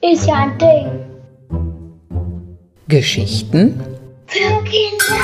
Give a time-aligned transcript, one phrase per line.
[0.00, 0.86] Ist ja ein Ding.
[2.86, 3.80] Geschichten
[4.26, 5.16] Für Kinder.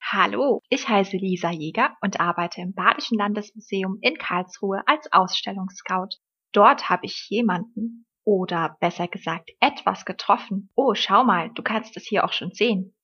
[0.00, 6.16] Hallo, ich heiße Lisa Jäger und arbeite im Badischen Landesmuseum in Karlsruhe als Ausstellungsscout.
[6.52, 10.70] Dort habe ich jemanden oder besser gesagt etwas getroffen.
[10.74, 12.94] Oh, schau mal, du kannst es hier auch schon sehen.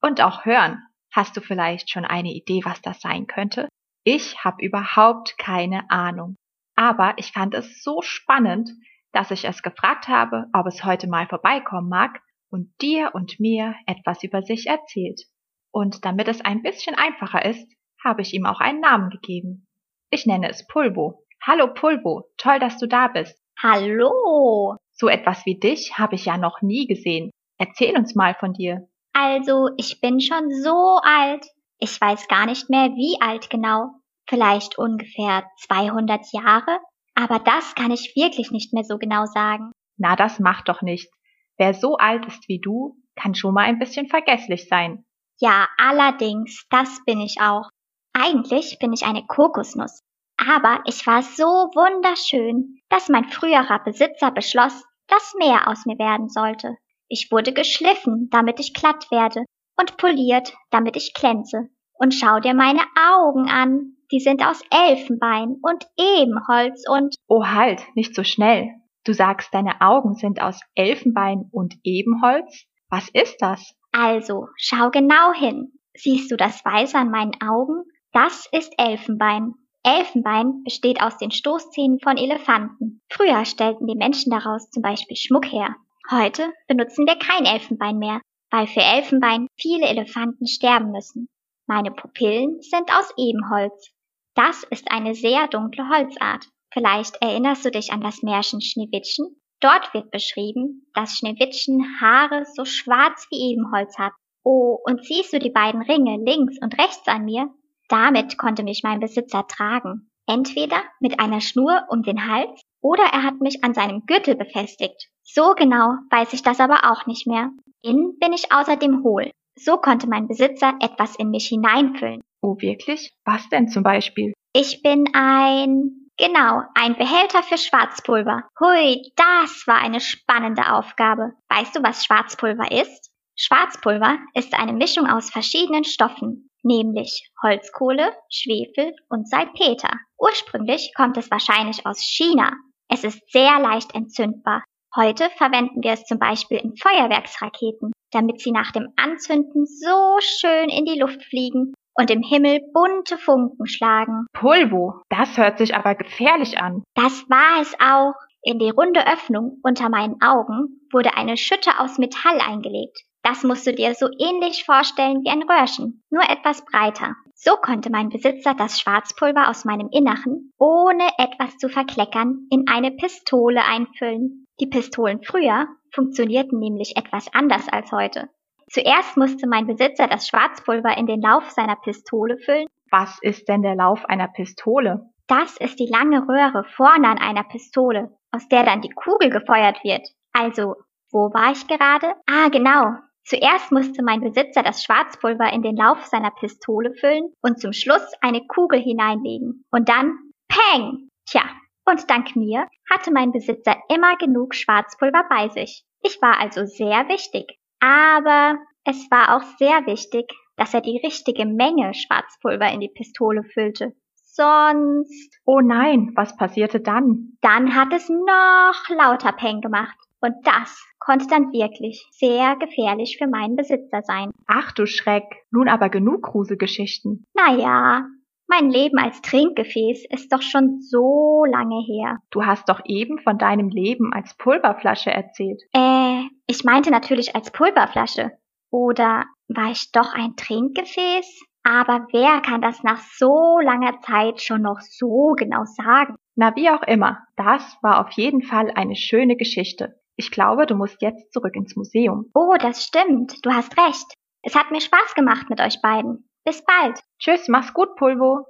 [0.00, 0.78] Und auch hören.
[1.12, 3.68] Hast du vielleicht schon eine Idee, was das sein könnte?
[4.04, 6.36] Ich habe überhaupt keine Ahnung.
[6.74, 8.70] Aber ich fand es so spannend,
[9.12, 13.74] dass ich es gefragt habe, ob es heute mal vorbeikommen mag und dir und mir
[13.86, 15.22] etwas über sich erzählt.
[15.70, 17.70] Und damit es ein bisschen einfacher ist,
[18.02, 19.66] habe ich ihm auch einen Namen gegeben.
[20.10, 21.26] Ich nenne es Pulvo.
[21.42, 23.38] Hallo Pulvo, toll, dass du da bist.
[23.62, 24.76] Hallo.
[24.92, 27.30] So etwas wie dich habe ich ja noch nie gesehen.
[27.58, 28.88] Erzähl uns mal von dir.
[29.12, 31.46] Also, ich bin schon so alt.
[31.78, 33.90] Ich weiß gar nicht mehr, wie alt genau.
[34.28, 36.78] Vielleicht ungefähr 200 Jahre?
[37.14, 39.72] Aber das kann ich wirklich nicht mehr so genau sagen.
[39.98, 41.14] Na, das macht doch nichts.
[41.58, 45.04] Wer so alt ist wie du, kann schon mal ein bisschen vergesslich sein.
[45.38, 47.68] Ja, allerdings, das bin ich auch.
[48.12, 50.00] Eigentlich bin ich eine Kokosnuss.
[50.36, 56.28] Aber ich war so wunderschön, dass mein früherer Besitzer beschloss, dass mehr aus mir werden
[56.28, 56.76] sollte.
[57.14, 59.44] Ich wurde geschliffen, damit ich glatt werde,
[59.78, 61.68] und poliert, damit ich glänze.
[61.92, 67.82] Und schau dir meine Augen an, die sind aus Elfenbein und Ebenholz und Oh halt,
[67.94, 68.70] nicht so schnell.
[69.04, 72.64] Du sagst, deine Augen sind aus Elfenbein und Ebenholz?
[72.88, 73.74] Was ist das?
[73.92, 75.70] also, schau genau hin.
[75.94, 77.82] Siehst du das Weiße an meinen Augen?
[78.12, 79.52] Das ist Elfenbein.
[79.82, 83.02] Elfenbein besteht aus den Stoßzähnen von Elefanten.
[83.10, 85.76] Früher stellten die Menschen daraus zum Beispiel Schmuck her.
[86.10, 91.28] Heute benutzen wir kein Elfenbein mehr, weil für Elfenbein viele Elefanten sterben müssen.
[91.66, 93.90] Meine Pupillen sind aus Ebenholz.
[94.34, 96.46] Das ist eine sehr dunkle Holzart.
[96.72, 99.36] Vielleicht erinnerst du dich an das Märchen Schneewittchen?
[99.60, 104.12] Dort wird beschrieben, dass Schneewittchen Haare so schwarz wie Ebenholz hat.
[104.42, 107.48] Oh, und siehst du die beiden Ringe links und rechts an mir?
[107.88, 110.10] Damit konnte mich mein Besitzer tragen.
[110.26, 115.08] Entweder mit einer Schnur um den Hals oder er hat mich an seinem Gürtel befestigt.
[115.22, 117.50] So genau weiß ich das aber auch nicht mehr.
[117.82, 119.30] Innen bin ich außerdem hohl.
[119.56, 122.22] So konnte mein Besitzer etwas in mich hineinfüllen.
[122.42, 123.12] Oh wirklich?
[123.24, 124.32] Was denn zum Beispiel?
[124.52, 128.48] Ich bin ein, genau, ein Behälter für Schwarzpulver.
[128.60, 131.32] Hui, das war eine spannende Aufgabe.
[131.48, 133.10] Weißt du, was Schwarzpulver ist?
[133.36, 139.92] Schwarzpulver ist eine Mischung aus verschiedenen Stoffen, nämlich Holzkohle, Schwefel und Salpeter.
[140.18, 142.52] Ursprünglich kommt es wahrscheinlich aus China.
[142.92, 144.64] Es ist sehr leicht entzündbar.
[144.94, 150.68] Heute verwenden wir es zum Beispiel in Feuerwerksraketen, damit sie nach dem Anzünden so schön
[150.68, 154.26] in die Luft fliegen und im Himmel bunte Funken schlagen.
[154.34, 156.82] Pulvo, das hört sich aber gefährlich an.
[156.94, 158.12] Das war es auch.
[158.42, 163.04] In die runde Öffnung unter meinen Augen wurde eine Schütte aus Metall eingelegt.
[163.22, 167.14] Das musst du dir so ähnlich vorstellen wie ein Röhrchen, nur etwas breiter.
[167.44, 172.92] So konnte mein Besitzer das Schwarzpulver aus meinem Inneren, ohne etwas zu verkleckern, in eine
[172.92, 174.46] Pistole einfüllen.
[174.60, 178.28] Die Pistolen früher funktionierten nämlich etwas anders als heute.
[178.70, 182.68] Zuerst musste mein Besitzer das Schwarzpulver in den Lauf seiner Pistole füllen.
[182.92, 185.10] Was ist denn der Lauf einer Pistole?
[185.26, 189.82] Das ist die lange Röhre vorne an einer Pistole, aus der dann die Kugel gefeuert
[189.82, 190.06] wird.
[190.32, 190.76] Also,
[191.10, 192.14] wo war ich gerade?
[192.30, 192.98] Ah, genau.
[193.24, 198.04] Zuerst musste mein Besitzer das Schwarzpulver in den Lauf seiner Pistole füllen und zum Schluss
[198.20, 199.64] eine Kugel hineinlegen.
[199.70, 200.18] Und dann
[200.48, 201.08] Peng!
[201.26, 201.42] Tja,
[201.84, 205.84] und dank mir hatte mein Besitzer immer genug Schwarzpulver bei sich.
[206.02, 207.58] Ich war also sehr wichtig.
[207.80, 213.44] Aber es war auch sehr wichtig, dass er die richtige Menge Schwarzpulver in die Pistole
[213.44, 213.94] füllte.
[214.34, 217.36] Sonst, Oh nein, was passierte dann?
[217.42, 219.96] dann hat es noch lauter Peng gemacht.
[220.20, 224.30] Und das konnte dann wirklich sehr gefährlich für meinen Besitzer sein.
[224.46, 227.26] Ach du Schreck, nun aber genug Gruselgeschichten.
[227.34, 228.06] Naja,
[228.46, 232.18] mein Leben als Trinkgefäß ist doch schon so lange her.
[232.30, 235.60] Du hast doch eben von deinem Leben als Pulverflasche erzählt.
[235.74, 238.30] Äh, ich meinte natürlich als Pulverflasche.
[238.70, 241.42] Oder war ich doch ein Trinkgefäß?
[241.64, 246.16] Aber wer kann das nach so langer Zeit schon noch so genau sagen?
[246.34, 250.00] Na wie auch immer, das war auf jeden Fall eine schöne Geschichte.
[250.16, 252.30] Ich glaube, du musst jetzt zurück ins Museum.
[252.34, 253.44] Oh, das stimmt.
[253.44, 254.14] Du hast recht.
[254.42, 256.28] Es hat mir Spaß gemacht mit euch beiden.
[256.44, 257.00] Bis bald.
[257.18, 258.46] Tschüss, mach's gut, Pulvo.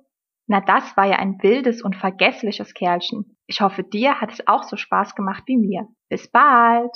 [0.47, 3.37] Na, das war ja ein wildes und vergessliches Kerlchen.
[3.47, 5.87] Ich hoffe, dir hat es auch so Spaß gemacht wie mir.
[6.09, 6.93] Bis bald.